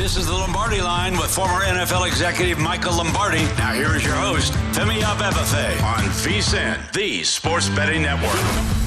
[0.00, 3.44] This is the Lombardi line with former NFL executive Michael Lombardi.
[3.58, 8.79] Now here is your host, Femi Abebefe on VSIN, the Sports Betting Network.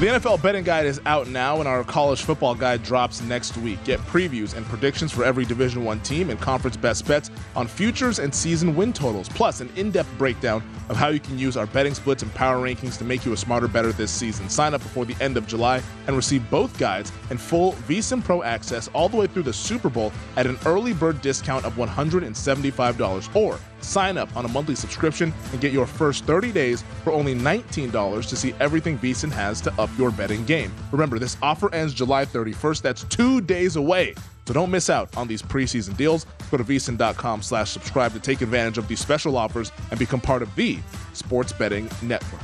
[0.00, 3.82] The NFL betting guide is out now, and our college football guide drops next week.
[3.84, 8.18] Get previews and predictions for every Division One team and conference best bets on futures
[8.18, 11.94] and season win totals, plus an in-depth breakdown of how you can use our betting
[11.94, 14.50] splits and power rankings to make you a smarter better this season.
[14.50, 18.42] Sign up before the end of July and receive both guides and full VSiN Pro
[18.42, 23.36] access all the way through the Super Bowl at an early bird discount of $175,
[23.36, 27.34] or sign up on a monthly subscription and get your first 30 days for only
[27.34, 30.72] $19 to see everything VSiN has to up your betting game.
[30.92, 32.82] Remember, this offer ends July 31st.
[32.82, 34.14] That's two days away.
[34.46, 36.26] So don't miss out on these preseason deals.
[36.50, 40.42] Go to vsin.com slash subscribe to take advantage of these special offers and become part
[40.42, 40.78] of the
[41.12, 42.42] Sports Betting Network.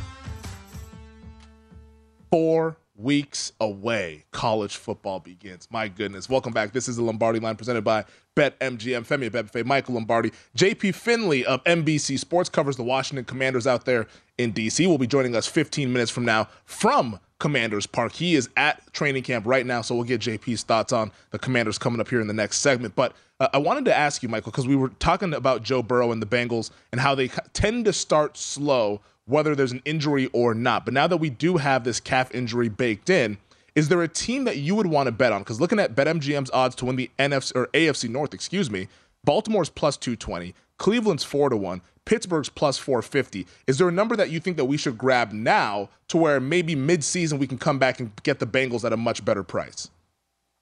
[2.30, 5.68] Four weeks away, college football begins.
[5.70, 6.28] My goodness.
[6.28, 6.72] Welcome back.
[6.72, 8.04] This is the Lombardi line presented by
[8.36, 9.06] BetMGM.
[9.06, 10.32] Femi Abebefe, Michael Lombardi.
[10.56, 14.06] JP Finley of NBC Sports covers the Washington Commanders out there
[14.38, 14.86] in DC.
[14.86, 18.12] Will be joining us 15 minutes from now from Commanders Park.
[18.12, 21.78] He is at training camp right now, so we'll get JP's thoughts on the Commanders
[21.78, 22.94] coming up here in the next segment.
[22.94, 26.12] But uh, I wanted to ask you, Michael, because we were talking about Joe Burrow
[26.12, 30.54] and the Bengals and how they tend to start slow, whether there's an injury or
[30.54, 30.84] not.
[30.84, 33.38] But now that we do have this calf injury baked in,
[33.74, 35.42] is there a team that you would want to bet on?
[35.42, 38.88] Because looking at BetMGM's odds to win the NFC or AFC North, excuse me,
[39.24, 43.46] Baltimore's plus 220, Cleveland's 4 to 1, Pittsburgh's plus 450.
[43.66, 46.74] Is there a number that you think that we should grab now to where maybe
[46.74, 49.90] mid-season we can come back and get the Bengals at a much better price?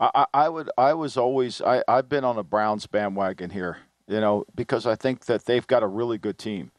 [0.00, 0.70] I, I would.
[0.78, 1.60] I was always.
[1.60, 3.78] I, I've been on a Browns bandwagon here.
[4.06, 6.70] You know, because I think that they've got a really good team,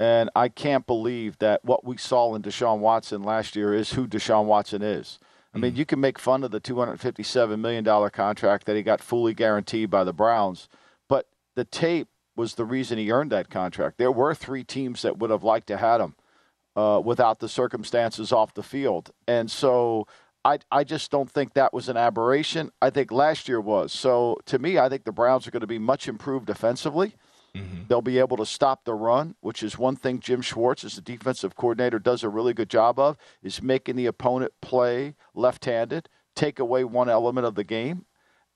[0.00, 4.08] and I can't believe that what we saw in Deshaun Watson last year is who
[4.08, 5.20] Deshaun Watson is.
[5.54, 8.76] I mean, you can make fun of the two hundred fifty-seven million dollar contract that
[8.76, 10.68] he got fully guaranteed by the Browns,
[11.08, 13.98] but the tape was the reason he earned that contract.
[13.98, 16.14] There were three teams that would have liked to have had him
[16.76, 19.10] uh, without the circumstances off the field.
[19.26, 20.06] And so
[20.44, 22.70] I, I just don't think that was an aberration.
[22.80, 23.92] I think last year was.
[23.92, 27.16] So to me, I think the Browns are going to be much improved defensively.
[27.54, 27.82] Mm-hmm.
[27.88, 31.02] They'll be able to stop the run, which is one thing Jim Schwartz, as the
[31.02, 36.58] defensive coordinator, does a really good job of, is making the opponent play left-handed, take
[36.58, 38.06] away one element of the game.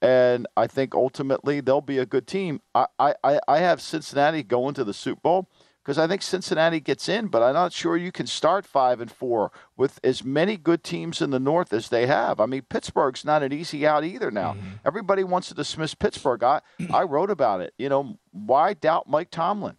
[0.01, 2.61] And I think ultimately they'll be a good team.
[2.75, 5.49] I, I, I have Cincinnati going to the Super Bowl
[5.85, 9.11] because I think Cincinnati gets in, but I'm not sure you can start five and
[9.11, 12.41] four with as many good teams in the North as they have.
[12.41, 14.57] I mean, Pittsburgh's not an easy out either now.
[14.85, 16.43] Everybody wants to dismiss Pittsburgh.
[16.43, 17.75] I, I wrote about it.
[17.77, 19.77] You know, why doubt Mike Tomlin?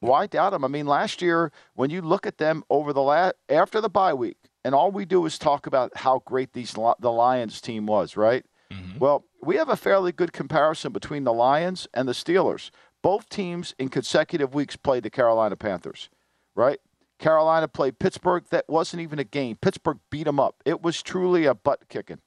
[0.00, 0.64] Why doubt him?
[0.64, 4.14] I mean, last year when you look at them over the last after the bye
[4.14, 8.16] week, and all we do is talk about how great these the Lions team was,
[8.16, 8.44] right?
[8.72, 8.98] Mm-hmm.
[8.98, 12.70] Well, we have a fairly good comparison between the Lions and the Steelers.
[13.08, 16.10] Both teams in consecutive weeks played the Carolina Panthers,
[16.54, 16.78] right?
[17.18, 18.44] Carolina played Pittsburgh.
[18.50, 19.56] That wasn't even a game.
[19.56, 20.56] Pittsburgh beat them up.
[20.66, 22.18] It was truly a butt kicking.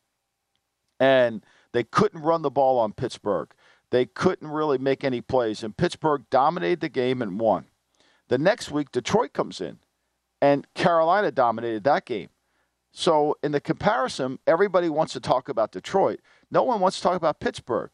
[0.99, 3.51] And they couldn't run the ball on Pittsburgh.
[3.91, 5.61] They couldn't really make any plays.
[5.61, 7.65] And Pittsburgh dominated the game and won.
[8.29, 9.77] The next week, Detroit comes in,
[10.41, 12.29] and Carolina dominated that game.
[12.91, 16.21] So, in the comparison, everybody wants to talk about Detroit.
[16.49, 17.91] No one wants to talk about Pittsburgh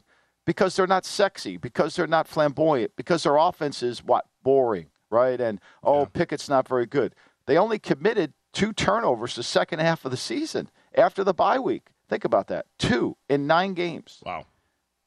[0.48, 4.24] because they're not sexy, because they're not flamboyant, because their offense is what?
[4.42, 5.38] Boring, right?
[5.38, 6.04] And, oh, yeah.
[6.06, 7.14] Pickett's not very good.
[7.44, 11.88] They only committed two turnovers the second half of the season after the bye week.
[12.08, 12.64] Think about that.
[12.78, 14.22] Two in nine games.
[14.24, 14.46] Wow.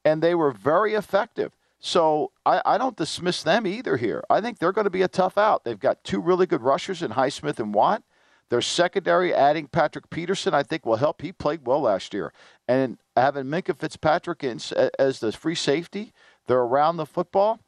[0.06, 1.54] And they were very effective.
[1.80, 4.24] So I, I, don't dismiss them either here.
[4.30, 5.64] I think they're going to be a tough out.
[5.64, 8.04] They've got two really good rushers in Highsmith and Watt.
[8.50, 11.24] Their secondary, adding Patrick Peterson, I think will help.
[11.24, 12.32] He played well last year.
[12.68, 14.60] And having Minkah Fitzpatrick in,
[14.98, 16.14] as the free safety,
[16.48, 17.60] they're around the football.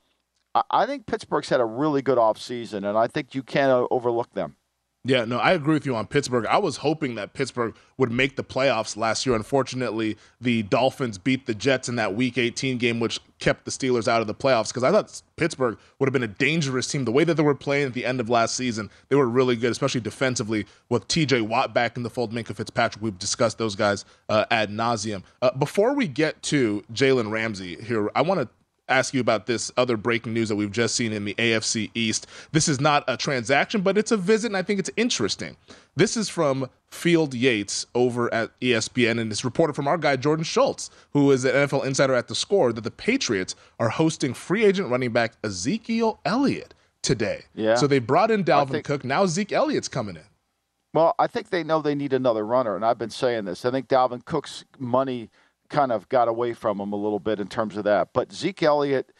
[0.55, 4.33] I, I think Pittsburgh's had a really good offseason, and I think you can't overlook
[4.33, 4.57] them.
[5.05, 6.45] Yeah, no, I agree with you on Pittsburgh.
[6.45, 9.35] I was hoping that Pittsburgh would make the playoffs last year.
[9.35, 14.07] Unfortunately, the Dolphins beat the Jets in that Week 18 game, which kept the Steelers
[14.07, 14.69] out of the playoffs.
[14.69, 17.03] Because I thought Pittsburgh would have been a dangerous team.
[17.03, 19.57] The way that they were playing at the end of last season, they were really
[19.57, 21.41] good, especially defensively with T.J.
[21.41, 23.03] Watt back in the fold, Minkah Fitzpatrick.
[23.03, 25.23] We've discussed those guys uh, ad nauseum.
[25.41, 28.47] Uh, before we get to Jalen Ramsey here, I want to
[28.93, 32.27] ask you about this other breaking news that we've just seen in the AFC East.
[32.51, 35.57] This is not a transaction, but it's a visit, and I think it's interesting.
[35.95, 40.43] This is from Field Yates over at ESPN, and it's reported from our guy Jordan
[40.43, 44.65] Schultz, who is an NFL insider at the score, that the Patriots are hosting free
[44.65, 47.43] agent running back Ezekiel Elliott today.
[47.55, 47.75] Yeah.
[47.75, 49.03] So they brought in Dalvin think- Cook.
[49.03, 50.23] Now Zeke Elliott's coming in.
[50.93, 53.65] Well, I think they know they need another runner, and I've been saying this.
[53.65, 55.29] I think Dalvin Cook's money–
[55.73, 58.09] kind of got away from him a little bit in terms of that.
[58.13, 59.11] But Zeke Elliott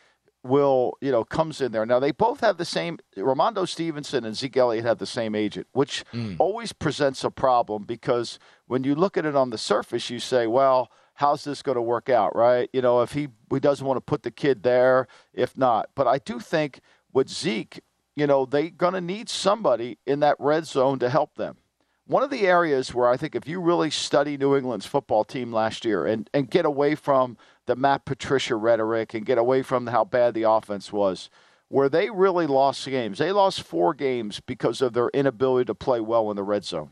[0.44, 1.86] will, you know, comes in there.
[1.86, 5.68] Now they both have the same Rhamondre Stevenson and Zeke Elliott have the same agent,
[5.72, 6.36] which mm.
[6.38, 8.38] always presents a problem because
[8.68, 11.82] when you look at it on the surface, you say, well, how's this going to
[11.82, 12.70] work out, right?
[12.72, 15.90] You know, if he he doesn't want to put the kid there, if not.
[15.96, 17.82] But I do think with Zeke,
[18.16, 21.58] you know, they're going to need somebody in that red zone to help them
[22.06, 25.54] one of the areas where I think if you really study New England's football team
[25.54, 29.88] last year and, and get away from the Matt Patricia rhetoric and get away from
[29.88, 31.30] how bad the offense was,
[31.70, 33.20] where they really lost games.
[33.20, 36.92] They lost four games because of their inability to play well in the red zone,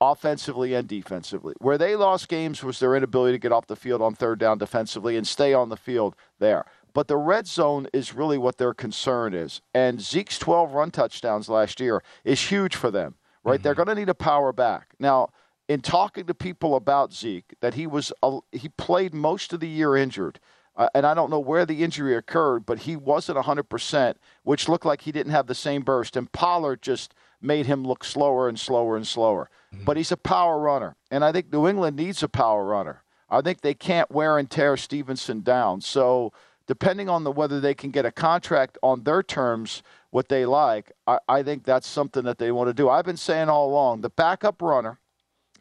[0.00, 1.54] offensively and defensively.
[1.58, 4.58] Where they lost games was their inability to get off the field on third down
[4.58, 6.66] defensively and stay on the field there.
[6.94, 9.60] But the red zone is really what their concern is.
[9.74, 13.54] And Zeke's 12 run touchdowns last year is huge for them right?
[13.54, 13.62] Mm-hmm.
[13.62, 14.94] They're going to need a power back.
[14.98, 15.30] Now,
[15.68, 18.12] in talking to people about Zeke, that he was
[18.52, 20.40] he played most of the year injured.
[20.76, 24.86] Uh, and I don't know where the injury occurred, but he wasn't 100%, which looked
[24.86, 26.16] like he didn't have the same burst.
[26.16, 29.50] And Pollard just made him look slower and slower and slower.
[29.74, 29.84] Mm-hmm.
[29.84, 30.96] But he's a power runner.
[31.10, 33.02] And I think New England needs a power runner.
[33.28, 35.80] I think they can't wear and tear Stevenson down.
[35.80, 36.32] So,
[36.70, 40.92] depending on the whether they can get a contract on their terms what they like,
[41.04, 42.88] I, I think that's something that they want to do.
[42.88, 45.00] I've been saying all along the backup runner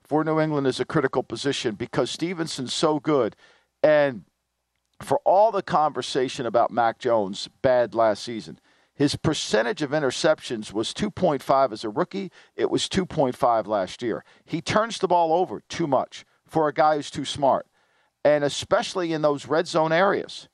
[0.04, 3.36] for New England is a critical position because Stevenson's so good.
[3.82, 4.26] And
[5.02, 8.60] for all the conversation about Mac Jones bad last season,
[8.94, 12.32] his percentage of interceptions was 2.5 as a rookie.
[12.56, 14.24] It was 2.5 last year.
[14.46, 17.66] He turns the ball over too much for a guy who's too smart,
[18.24, 20.48] and especially in those red zone areas.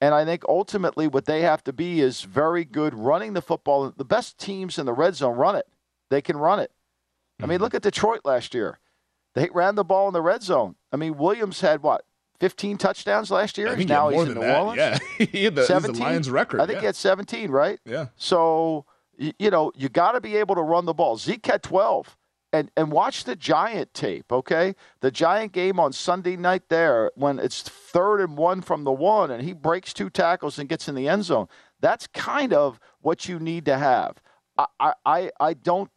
[0.00, 3.92] And I think ultimately what they have to be is very good running the football.
[3.96, 5.66] The best teams in the red zone run it.
[6.10, 6.70] They can run it.
[7.40, 7.64] I mean, mm-hmm.
[7.64, 8.78] look at Detroit last year.
[9.34, 10.76] They ran the ball in the red zone.
[10.92, 12.04] I mean, Williams had what,
[12.40, 13.76] 15 touchdowns last year?
[13.76, 14.58] now he's in New that.
[14.58, 14.78] Orleans.
[14.78, 15.94] Yeah, he had the, 17?
[15.94, 16.60] the Lions record.
[16.60, 16.80] I think yeah.
[16.80, 17.80] he had 17, right?
[17.84, 18.06] Yeah.
[18.16, 18.84] So,
[19.16, 21.16] you know, you got to be able to run the ball.
[21.16, 22.16] Zeke had 12
[22.54, 24.76] and and watch the Giant tape, okay?
[25.00, 29.32] The Giant game on Sunday night there when it's third and one from the one
[29.32, 31.48] and he breaks two tackles and gets in the end zone.
[31.80, 34.22] That's kind of what you need to have.
[34.56, 35.90] I I I don't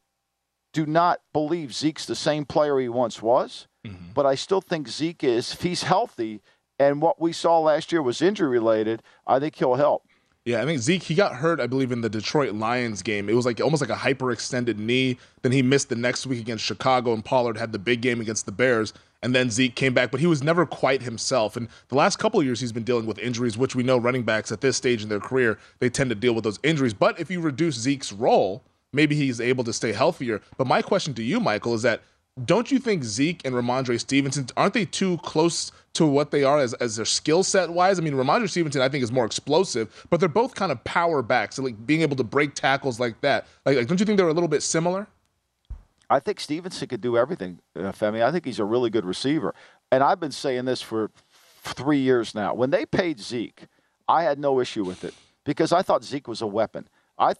[0.73, 4.13] do not believe Zeke's the same player he once was, mm-hmm.
[4.15, 6.41] but I still think Zeke is if he's healthy
[6.79, 10.06] and what we saw last year was injury related, I think he'll help.
[10.47, 13.27] Yeah, I think Zeke he got hurt, I believe, in the Detroit Lions game.
[13.27, 15.17] It was like almost like a hyperextended knee.
[15.41, 18.45] Then he missed the next week against Chicago, and Pollard had the big game against
[18.45, 18.93] the Bears.
[19.21, 21.57] And then Zeke came back, but he was never quite himself.
[21.57, 24.23] And the last couple of years, he's been dealing with injuries, which we know running
[24.23, 26.93] backs at this stage in their career they tend to deal with those injuries.
[26.93, 30.39] But if you reduce Zeke's role, maybe he's able to stay healthier.
[30.55, 32.03] But my question to you, Michael, is that
[32.45, 36.59] don't you think Zeke and Rhamondre Stevenson aren't they too close to what they are
[36.59, 37.99] as, as their skill set wise?
[37.99, 41.21] I mean, Rhamondre Stevenson I think is more explosive, but they're both kind of power
[41.21, 43.47] backs, so like being able to break tackles like that.
[43.65, 45.07] Like, like don't you think they're a little bit similar?
[46.09, 48.23] I think Stevenson could do everything, uh, Femi.
[48.23, 49.53] I think he's a really good receiver,
[49.91, 51.11] and I've been saying this for
[51.63, 52.53] three years now.
[52.53, 53.65] When they paid Zeke,
[54.07, 55.13] I had no issue with it
[55.43, 56.87] because I thought Zeke was a weapon.
[57.17, 57.33] I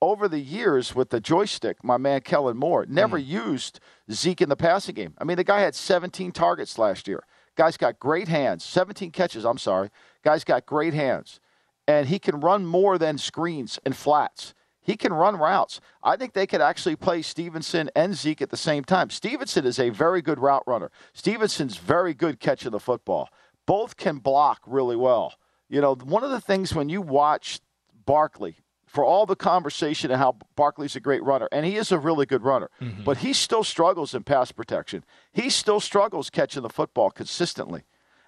[0.00, 3.26] over the years with the joystick, my man Kellen Moore never mm.
[3.26, 3.80] used
[4.10, 5.14] Zeke in the passing game.
[5.18, 7.24] I mean, the guy had 17 targets last year.
[7.56, 9.90] Guy's got great hands, 17 catches, I'm sorry.
[10.22, 11.40] Guy's got great hands.
[11.86, 14.54] And he can run more than screens and flats.
[14.80, 15.80] He can run routes.
[16.02, 19.08] I think they could actually play Stevenson and Zeke at the same time.
[19.08, 20.90] Stevenson is a very good route runner.
[21.14, 23.30] Stevenson's very good catching the football.
[23.66, 25.34] Both can block really well.
[25.70, 27.60] You know, one of the things when you watch
[28.04, 28.58] Barkley
[28.94, 32.26] for all the conversation and how Barkley's a great runner, and he is a really
[32.26, 33.02] good runner, mm-hmm.
[33.02, 35.04] but he still struggles in pass protection.
[35.32, 37.82] He still struggles catching the football consistently.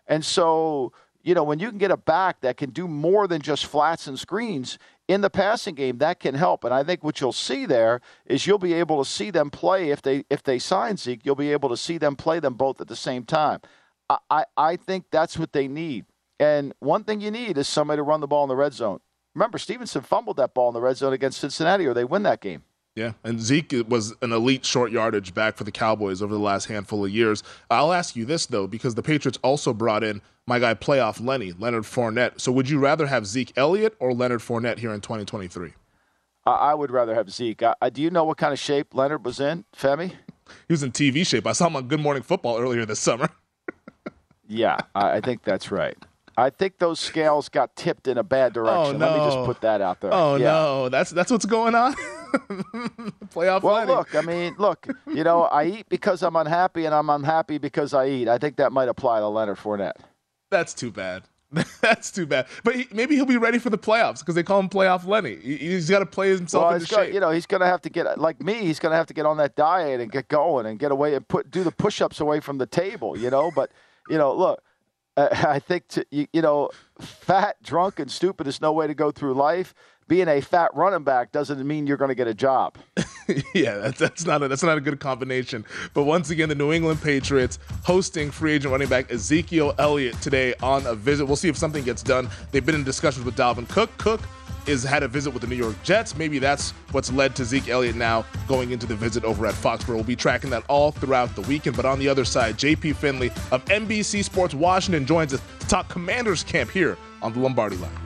[0.09, 0.93] And so,
[1.23, 4.09] you know, when you can get a back that can do more than just flats
[4.09, 6.65] and screens in the passing game, that can help.
[6.65, 9.91] And I think what you'll see there is you'll be able to see them play
[9.91, 12.81] if they if they sign Zeke, you'll be able to see them play them both
[12.81, 13.61] at the same time.
[14.11, 16.07] I, I, I think that's what they need.
[16.41, 18.99] And one thing you need is somebody to run the ball in the red zone.
[19.37, 22.41] Remember, Stevenson fumbled that ball in the red zone against Cincinnati, or they win that
[22.41, 22.65] game.
[22.95, 26.65] Yeah, and Zeke was an elite short yardage back for the Cowboys over the last
[26.65, 27.43] handful of years.
[27.71, 31.53] I'll ask you this though, because the Patriots also brought in my guy playoff Lenny,
[31.53, 32.41] Leonard Fournette.
[32.41, 35.75] So would you rather have Zeke Elliott or Leonard Fournette here in 2023?
[36.47, 37.63] I would rather have Zeke.
[37.83, 40.13] I, do you know what kind of shape Leonard was in, Femi?
[40.67, 41.47] He was in TV shape.
[41.47, 43.29] I saw him on Good Morning Football earlier this summer.
[44.49, 45.99] yeah, I think that's right.
[46.39, 48.97] I think those scales got tipped in a bad oh, direction.
[48.97, 49.11] Oh, no.
[49.11, 50.13] Let me just put that out there.
[50.13, 50.45] Oh yeah.
[50.45, 51.95] no, that's that's what's going on.
[53.35, 53.63] Playoff.
[53.63, 53.65] Lenny.
[53.65, 53.95] Well, lighting.
[53.95, 57.95] look, I mean, look, you know, I eat because I'm unhappy, and I'm unhappy because
[57.95, 58.29] I eat.
[58.29, 59.97] I think that might apply to Leonard Fournette.
[60.51, 61.23] That's too bad.
[61.81, 62.47] That's too bad.
[62.65, 65.37] But he, maybe he'll be ready for the playoffs because they call him Playoff Lenny.
[65.37, 67.15] He, has got to play himself well, into shape.
[67.15, 68.55] You know, he's going to have to get like me.
[68.55, 71.15] He's going to have to get on that diet and get going and get away
[71.15, 73.17] and put do the push-ups away from the table.
[73.17, 73.71] You know, but
[74.09, 74.61] you know, look,
[75.49, 79.11] I think to, you, you know, fat, drunk, and stupid is no way to go
[79.11, 79.75] through life.
[80.09, 82.77] Being a fat running back doesn't mean you're going to get a job.
[83.55, 85.65] yeah, that's, that's not a, that's not a good combination.
[85.95, 90.55] But once again, the New England Patriots hosting free agent running back Ezekiel Elliott today
[90.63, 91.27] on a visit.
[91.27, 92.31] We'll see if something gets done.
[92.53, 93.91] They've been in discussions with Dalvin Cook.
[93.99, 94.21] Cook
[94.69, 96.17] is had a visit with the New York Jets.
[96.17, 99.97] Maybe that's what's led to Zeke Elliott now going into the visit over at Foxborough.
[99.97, 101.75] We'll be tracking that all throughout the weekend.
[101.75, 105.89] But on the other side, JP Finley of NBC Sports Washington joins us to talk
[105.89, 108.06] Commanders camp here on the Lombardi line.